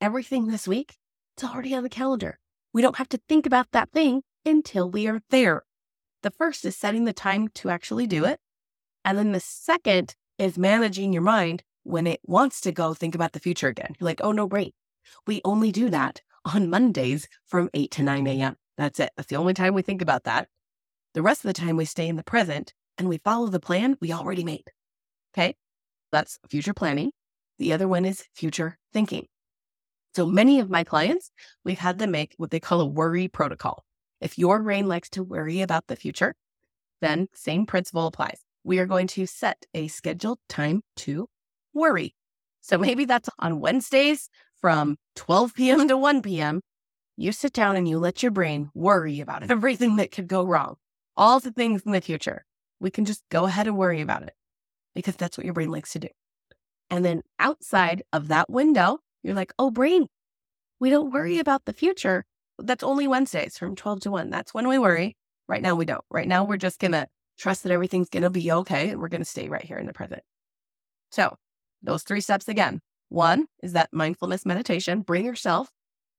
everything 0.00 0.46
this 0.46 0.68
week, 0.68 0.96
it's 1.34 1.44
already 1.44 1.74
on 1.74 1.82
the 1.82 1.88
calendar. 1.88 2.38
We 2.72 2.82
don't 2.82 2.96
have 2.96 3.08
to 3.10 3.20
think 3.28 3.46
about 3.46 3.72
that 3.72 3.90
thing 3.90 4.22
until 4.44 4.90
we 4.90 5.06
are 5.06 5.20
there. 5.30 5.62
The 6.22 6.30
first 6.30 6.64
is 6.64 6.76
setting 6.76 7.04
the 7.04 7.12
time 7.12 7.48
to 7.54 7.70
actually 7.70 8.06
do 8.06 8.24
it. 8.24 8.38
And 9.04 9.16
then 9.16 9.32
the 9.32 9.40
second 9.40 10.14
is 10.38 10.58
managing 10.58 11.12
your 11.12 11.22
mind 11.22 11.62
when 11.88 12.06
it 12.06 12.20
wants 12.24 12.60
to 12.60 12.70
go 12.70 12.92
think 12.92 13.14
about 13.14 13.32
the 13.32 13.40
future 13.40 13.68
again. 13.68 13.94
You're 13.98 14.04
like, 14.04 14.20
oh, 14.22 14.32
no, 14.32 14.46
great. 14.46 14.74
We 15.26 15.40
only 15.44 15.72
do 15.72 15.88
that 15.88 16.20
on 16.44 16.68
Mondays 16.68 17.28
from 17.46 17.70
8 17.72 17.90
to 17.92 18.02
9 18.02 18.26
a.m. 18.26 18.56
That's 18.76 19.00
it. 19.00 19.10
That's 19.16 19.28
the 19.28 19.36
only 19.36 19.54
time 19.54 19.72
we 19.72 19.80
think 19.80 20.02
about 20.02 20.24
that. 20.24 20.48
The 21.14 21.22
rest 21.22 21.44
of 21.44 21.48
the 21.48 21.58
time 21.58 21.76
we 21.76 21.86
stay 21.86 22.06
in 22.06 22.16
the 22.16 22.22
present 22.22 22.74
and 22.98 23.08
we 23.08 23.16
follow 23.16 23.46
the 23.46 23.58
plan 23.58 23.96
we 24.02 24.12
already 24.12 24.44
made. 24.44 24.64
Okay. 25.32 25.56
That's 26.12 26.38
future 26.50 26.74
planning. 26.74 27.10
The 27.58 27.72
other 27.72 27.88
one 27.88 28.04
is 28.04 28.24
future 28.34 28.78
thinking. 28.92 29.26
So 30.14 30.26
many 30.26 30.60
of 30.60 30.68
my 30.68 30.84
clients, 30.84 31.30
we've 31.64 31.78
had 31.78 31.98
them 31.98 32.10
make 32.10 32.34
what 32.36 32.50
they 32.50 32.60
call 32.60 32.82
a 32.82 32.86
worry 32.86 33.28
protocol. 33.28 33.82
If 34.20 34.38
your 34.38 34.62
brain 34.62 34.88
likes 34.88 35.08
to 35.10 35.22
worry 35.22 35.62
about 35.62 35.86
the 35.86 35.96
future, 35.96 36.34
then 37.00 37.28
same 37.32 37.64
principle 37.64 38.06
applies. 38.06 38.40
We 38.62 38.78
are 38.78 38.86
going 38.86 39.06
to 39.08 39.26
set 39.26 39.64
a 39.72 39.88
scheduled 39.88 40.38
time 40.48 40.82
to 40.96 41.28
worry. 41.78 42.14
So 42.60 42.76
maybe 42.76 43.04
that's 43.04 43.30
on 43.38 43.60
Wednesdays 43.60 44.28
from 44.60 44.96
12 45.16 45.54
p.m. 45.54 45.88
to 45.88 45.96
1 45.96 46.22
p.m. 46.22 46.60
You 47.16 47.32
sit 47.32 47.52
down 47.52 47.76
and 47.76 47.88
you 47.88 47.98
let 47.98 48.22
your 48.22 48.32
brain 48.32 48.70
worry 48.74 49.20
about 49.20 49.42
everything 49.50 49.96
that 49.96 50.12
could 50.12 50.28
go 50.28 50.44
wrong, 50.44 50.76
all 51.16 51.40
the 51.40 51.50
things 51.50 51.82
in 51.82 51.92
the 51.92 52.00
future. 52.00 52.44
We 52.80 52.90
can 52.90 53.04
just 53.04 53.22
go 53.30 53.46
ahead 53.46 53.66
and 53.66 53.76
worry 53.76 54.00
about 54.00 54.22
it 54.22 54.34
because 54.94 55.16
that's 55.16 55.36
what 55.36 55.44
your 55.44 55.54
brain 55.54 55.70
likes 55.70 55.92
to 55.92 55.98
do. 55.98 56.08
And 56.90 57.04
then 57.04 57.22
outside 57.38 58.02
of 58.12 58.28
that 58.28 58.48
window, 58.48 58.98
you're 59.22 59.34
like, 59.34 59.52
oh, 59.58 59.70
brain, 59.70 60.06
we 60.80 60.90
don't 60.90 61.12
worry 61.12 61.38
about 61.38 61.64
the 61.64 61.72
future. 61.72 62.24
That's 62.58 62.84
only 62.84 63.06
Wednesdays 63.06 63.58
from 63.58 63.76
12 63.76 64.00
to 64.00 64.10
1. 64.10 64.30
That's 64.30 64.54
when 64.54 64.68
we 64.68 64.78
worry. 64.78 65.16
Right 65.48 65.62
now, 65.62 65.74
we 65.74 65.84
don't. 65.84 66.04
Right 66.10 66.28
now, 66.28 66.44
we're 66.44 66.56
just 66.56 66.78
going 66.78 66.92
to 66.92 67.06
trust 67.38 67.62
that 67.62 67.72
everything's 67.72 68.08
going 68.08 68.22
to 68.22 68.30
be 68.30 68.50
okay 68.50 68.90
and 68.90 69.00
we're 69.00 69.08
going 69.08 69.20
to 69.20 69.28
stay 69.28 69.48
right 69.48 69.64
here 69.64 69.78
in 69.78 69.86
the 69.86 69.92
present. 69.92 70.22
So, 71.10 71.36
those 71.82 72.02
three 72.02 72.20
steps 72.20 72.48
again. 72.48 72.80
One 73.08 73.46
is 73.62 73.72
that 73.72 73.90
mindfulness 73.92 74.44
meditation. 74.44 75.00
Bring 75.00 75.24
yourself, 75.24 75.70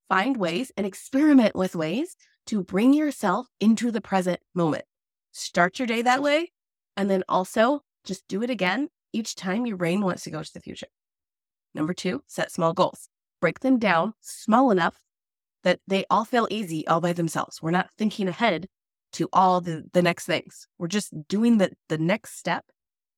find 0.07 0.37
ways 0.37 0.71
and 0.75 0.85
experiment 0.85 1.55
with 1.55 1.75
ways 1.75 2.15
to 2.47 2.63
bring 2.63 2.93
yourself 2.93 3.47
into 3.59 3.91
the 3.91 4.01
present 4.01 4.39
moment. 4.55 4.85
Start 5.31 5.77
your 5.77 5.87
day 5.87 6.01
that 6.01 6.23
way. 6.23 6.51
And 6.97 7.09
then 7.09 7.23
also 7.29 7.81
just 8.03 8.27
do 8.27 8.41
it 8.41 8.49
again 8.49 8.89
each 9.13 9.35
time 9.35 9.65
your 9.65 9.77
brain 9.77 10.01
wants 10.01 10.23
to 10.23 10.31
go 10.31 10.41
to 10.41 10.53
the 10.53 10.59
future. 10.59 10.87
Number 11.73 11.93
two, 11.93 12.23
set 12.27 12.51
small 12.51 12.73
goals. 12.73 13.09
Break 13.39 13.59
them 13.59 13.77
down 13.77 14.13
small 14.21 14.71
enough 14.71 14.97
that 15.63 15.79
they 15.87 16.05
all 16.09 16.25
feel 16.25 16.47
easy 16.49 16.87
all 16.87 17.01
by 17.01 17.13
themselves. 17.13 17.61
We're 17.61 17.71
not 17.71 17.91
thinking 17.97 18.27
ahead 18.27 18.67
to 19.13 19.29
all 19.33 19.61
the, 19.61 19.85
the 19.93 20.01
next 20.01 20.25
things. 20.25 20.67
We're 20.77 20.87
just 20.87 21.13
doing 21.27 21.57
the, 21.57 21.71
the 21.87 21.97
next 21.97 22.37
step 22.37 22.65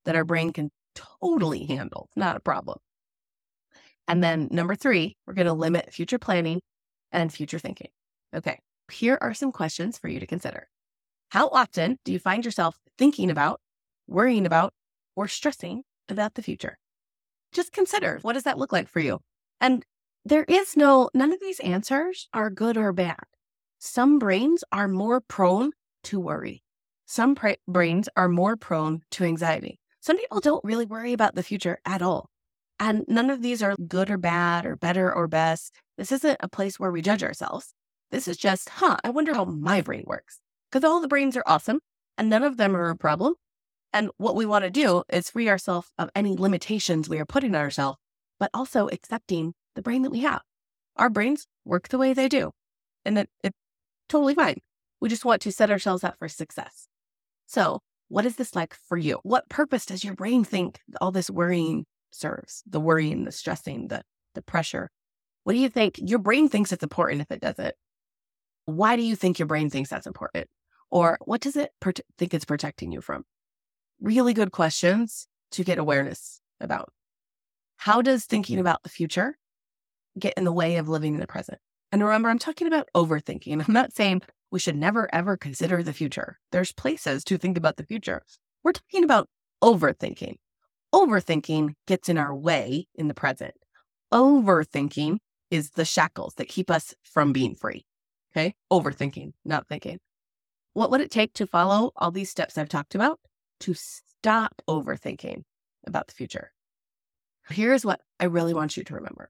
that 0.05 0.15
our 0.15 0.23
brain 0.23 0.51
can 0.51 0.71
totally 0.95 1.65
handle. 1.65 2.09
Not 2.15 2.35
a 2.35 2.39
problem. 2.39 2.79
And 4.07 4.23
then 4.23 4.47
number 4.51 4.75
three, 4.75 5.15
we're 5.25 5.33
going 5.33 5.47
to 5.47 5.53
limit 5.53 5.93
future 5.93 6.19
planning 6.19 6.61
and 7.11 7.31
future 7.31 7.59
thinking. 7.59 7.89
Okay, 8.35 8.59
here 8.91 9.17
are 9.21 9.33
some 9.33 9.51
questions 9.51 9.97
for 9.97 10.07
you 10.07 10.19
to 10.19 10.27
consider. 10.27 10.67
How 11.29 11.47
often 11.49 11.97
do 12.03 12.11
you 12.11 12.19
find 12.19 12.43
yourself 12.43 12.77
thinking 12.97 13.29
about, 13.29 13.61
worrying 14.07 14.45
about, 14.45 14.73
or 15.15 15.27
stressing 15.27 15.83
about 16.09 16.33
the 16.35 16.41
future? 16.41 16.77
just 17.51 17.71
consider 17.71 18.19
what 18.21 18.33
does 18.33 18.43
that 18.43 18.57
look 18.57 18.71
like 18.71 18.87
for 18.87 18.99
you? 18.99 19.19
And 19.59 19.85
there 20.23 20.45
is 20.45 20.77
no, 20.77 21.09
none 21.13 21.33
of 21.33 21.39
these 21.39 21.59
answers 21.59 22.27
are 22.33 22.49
good 22.49 22.77
or 22.77 22.93
bad. 22.93 23.23
Some 23.79 24.19
brains 24.19 24.63
are 24.71 24.87
more 24.87 25.21
prone 25.21 25.71
to 26.03 26.19
worry. 26.19 26.63
Some 27.05 27.35
pra- 27.35 27.57
brains 27.67 28.07
are 28.15 28.29
more 28.29 28.55
prone 28.55 29.01
to 29.11 29.23
anxiety. 29.23 29.79
Some 30.01 30.17
people 30.17 30.39
don't 30.39 30.63
really 30.63 30.85
worry 30.85 31.13
about 31.13 31.35
the 31.35 31.43
future 31.43 31.79
at 31.85 32.01
all. 32.01 32.29
And 32.79 33.05
none 33.07 33.29
of 33.29 33.43
these 33.43 33.61
are 33.61 33.75
good 33.75 34.09
or 34.09 34.17
bad 34.17 34.65
or 34.65 34.75
better 34.75 35.13
or 35.13 35.27
best. 35.27 35.73
This 35.97 36.11
isn't 36.11 36.37
a 36.39 36.49
place 36.49 36.79
where 36.79 36.91
we 36.91 37.03
judge 37.03 37.23
ourselves. 37.23 37.73
This 38.09 38.27
is 38.27 38.37
just, 38.37 38.69
huh, 38.69 38.97
I 39.03 39.11
wonder 39.11 39.35
how 39.35 39.45
my 39.45 39.81
brain 39.81 40.03
works. 40.07 40.39
Because 40.71 40.83
all 40.83 40.99
the 40.99 41.07
brains 41.07 41.37
are 41.37 41.43
awesome 41.45 41.79
and 42.17 42.29
none 42.29 42.43
of 42.43 42.57
them 42.57 42.75
are 42.75 42.89
a 42.89 42.97
problem. 42.97 43.35
And 43.93 44.09
what 44.17 44.35
we 44.35 44.45
want 44.45 44.63
to 44.63 44.71
do 44.71 45.03
is 45.09 45.29
free 45.29 45.49
ourselves 45.49 45.91
of 45.99 46.09
any 46.15 46.35
limitations 46.35 47.07
we 47.07 47.19
are 47.19 47.25
putting 47.25 47.53
on 47.53 47.61
ourselves, 47.61 47.99
but 48.39 48.49
also 48.53 48.87
accepting 48.87 49.53
the 49.75 49.81
brain 49.81 50.01
that 50.01 50.11
we 50.11 50.21
have. 50.21 50.41
Our 50.95 51.09
brains 51.09 51.45
work 51.65 51.89
the 51.89 51.97
way 51.97 52.13
they 52.13 52.27
do, 52.27 52.51
and 53.05 53.17
that 53.17 53.29
it's 53.43 53.57
totally 54.09 54.33
fine. 54.33 54.57
We 54.99 55.09
just 55.09 55.25
want 55.25 55.41
to 55.41 55.51
set 55.51 55.71
ourselves 55.71 56.03
up 56.03 56.15
for 56.19 56.27
success. 56.29 56.87
So, 57.47 57.79
what 58.11 58.25
is 58.25 58.35
this 58.35 58.55
like 58.55 58.75
for 58.87 58.97
you? 58.97 59.19
What 59.23 59.47
purpose 59.49 59.85
does 59.85 60.03
your 60.03 60.15
brain 60.15 60.43
think 60.43 60.79
all 60.99 61.11
this 61.11 61.29
worrying 61.29 61.85
serves 62.11 62.61
the 62.67 62.79
worrying, 62.79 63.23
the 63.23 63.31
stressing, 63.31 63.87
the, 63.87 64.03
the 64.35 64.41
pressure. 64.41 64.91
What 65.43 65.53
do 65.53 65.59
you 65.59 65.69
think? 65.69 65.95
Your 65.97 66.19
brain 66.19 66.49
thinks 66.49 66.71
it's 66.71 66.83
important 66.83 67.21
if 67.21 67.31
it 67.31 67.41
doesn't. 67.41 67.73
Why 68.65 68.95
do 68.95 69.01
you 69.01 69.15
think 69.15 69.39
your 69.39 69.47
brain 69.47 69.69
thinks 69.69 69.89
that's 69.89 70.07
important? 70.07 70.47
Or 70.89 71.17
what 71.21 71.41
does 71.41 71.55
it 71.55 71.71
per- 71.79 71.93
think 72.17 72.33
it's 72.33 72.45
protecting 72.45 72.91
you 72.91 73.01
from? 73.01 73.23
Really 74.01 74.33
good 74.33 74.51
questions 74.51 75.27
to 75.51 75.63
get 75.63 75.77
awareness 75.77 76.41
about. 76.59 76.91
How 77.77 78.01
does 78.01 78.25
thinking 78.25 78.59
about 78.59 78.83
the 78.83 78.89
future 78.89 79.37
get 80.19 80.33
in 80.35 80.43
the 80.43 80.51
way 80.51 80.75
of 80.75 80.89
living 80.89 81.15
in 81.15 81.19
the 81.19 81.27
present? 81.27 81.59
And 81.91 82.03
remember, 82.03 82.29
I'm 82.29 82.39
talking 82.39 82.67
about 82.67 82.89
overthinking. 82.95 83.63
I'm 83.67 83.73
not 83.73 83.93
saying 83.93 84.21
we 84.51 84.59
should 84.59 84.75
never 84.75 85.13
ever 85.13 85.37
consider 85.37 85.81
the 85.81 85.93
future. 85.93 86.37
There's 86.51 86.71
places 86.71 87.23
to 87.25 87.37
think 87.37 87.57
about 87.57 87.77
the 87.77 87.85
future. 87.85 88.21
We're 88.63 88.73
talking 88.73 89.03
about 89.03 89.29
overthinking. 89.63 90.35
Overthinking 90.93 91.73
gets 91.87 92.09
in 92.09 92.17
our 92.17 92.35
way 92.35 92.87
in 92.95 93.07
the 93.07 93.13
present. 93.13 93.53
Overthinking 94.13 95.17
is 95.49 95.71
the 95.71 95.85
shackles 95.85 96.33
that 96.35 96.49
keep 96.49 96.69
us 96.69 96.93
from 97.03 97.31
being 97.31 97.55
free. 97.55 97.85
Okay. 98.33 98.55
Overthinking, 98.71 99.31
not 99.45 99.67
thinking. 99.67 99.99
What 100.73 100.91
would 100.91 101.01
it 101.01 101.11
take 101.11 101.33
to 101.33 101.47
follow 101.47 101.91
all 101.95 102.11
these 102.11 102.29
steps 102.29 102.57
I've 102.57 102.69
talked 102.69 102.95
about 102.95 103.19
to 103.61 103.73
stop 103.73 104.61
overthinking 104.67 105.43
about 105.85 106.07
the 106.07 106.13
future? 106.13 106.51
Here's 107.49 107.85
what 107.85 108.01
I 108.19 108.25
really 108.25 108.53
want 108.53 108.77
you 108.77 108.83
to 108.83 108.93
remember 108.95 109.29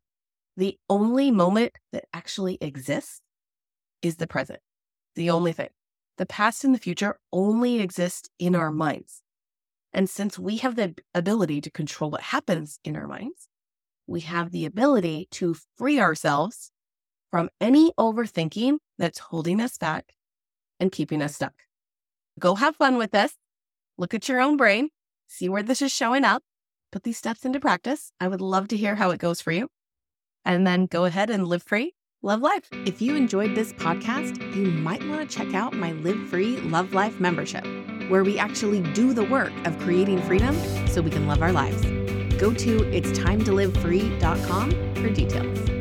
the 0.57 0.77
only 0.89 1.31
moment 1.31 1.77
that 1.91 2.05
actually 2.13 2.57
exists 2.59 3.21
is 4.01 4.17
the 4.17 4.27
present. 4.27 4.59
The 5.15 5.29
only 5.29 5.51
thing. 5.51 5.69
The 6.17 6.25
past 6.25 6.63
and 6.63 6.73
the 6.73 6.79
future 6.79 7.17
only 7.31 7.79
exist 7.79 8.29
in 8.39 8.55
our 8.55 8.71
minds. 8.71 9.21
And 9.93 10.09
since 10.09 10.39
we 10.39 10.57
have 10.57 10.75
the 10.75 10.95
ability 11.13 11.61
to 11.61 11.71
control 11.71 12.11
what 12.11 12.21
happens 12.21 12.79
in 12.83 12.95
our 12.95 13.07
minds, 13.07 13.47
we 14.07 14.21
have 14.21 14.51
the 14.51 14.65
ability 14.65 15.27
to 15.31 15.55
free 15.77 15.99
ourselves 15.99 16.71
from 17.29 17.49
any 17.59 17.91
overthinking 17.97 18.77
that's 18.97 19.19
holding 19.19 19.59
us 19.61 19.77
back 19.77 20.13
and 20.79 20.91
keeping 20.91 21.21
us 21.21 21.35
stuck. 21.35 21.53
Go 22.39 22.55
have 22.55 22.75
fun 22.75 22.97
with 22.97 23.11
this. 23.11 23.33
Look 23.97 24.13
at 24.13 24.27
your 24.27 24.41
own 24.41 24.57
brain, 24.57 24.89
see 25.27 25.49
where 25.49 25.63
this 25.63 25.81
is 25.81 25.91
showing 25.91 26.23
up, 26.23 26.43
put 26.91 27.03
these 27.03 27.17
steps 27.17 27.45
into 27.45 27.59
practice. 27.59 28.11
I 28.19 28.27
would 28.27 28.41
love 28.41 28.67
to 28.69 28.77
hear 28.77 28.95
how 28.95 29.11
it 29.11 29.19
goes 29.19 29.41
for 29.41 29.51
you. 29.51 29.67
And 30.43 30.65
then 30.65 30.87
go 30.87 31.05
ahead 31.05 31.29
and 31.29 31.47
live 31.47 31.63
free, 31.63 31.93
love 32.21 32.41
life. 32.41 32.67
If 32.85 33.01
you 33.01 33.15
enjoyed 33.15 33.55
this 33.55 33.73
podcast, 33.73 34.55
you 34.55 34.67
might 34.67 35.07
want 35.07 35.27
to 35.27 35.35
check 35.35 35.53
out 35.53 35.73
my 35.73 35.91
Live 35.93 36.29
Free, 36.29 36.57
Love 36.57 36.93
Life 36.93 37.19
membership, 37.19 37.65
where 38.09 38.23
we 38.23 38.37
actually 38.37 38.81
do 38.93 39.13
the 39.13 39.23
work 39.23 39.51
of 39.65 39.77
creating 39.79 40.21
freedom 40.23 40.55
so 40.87 41.01
we 41.01 41.09
can 41.11 41.27
love 41.27 41.41
our 41.41 41.51
lives. 41.51 41.81
Go 42.37 42.53
to 42.53 42.79
itstimetolivefree.com 42.79 44.71
for 44.95 45.09
details. 45.09 45.80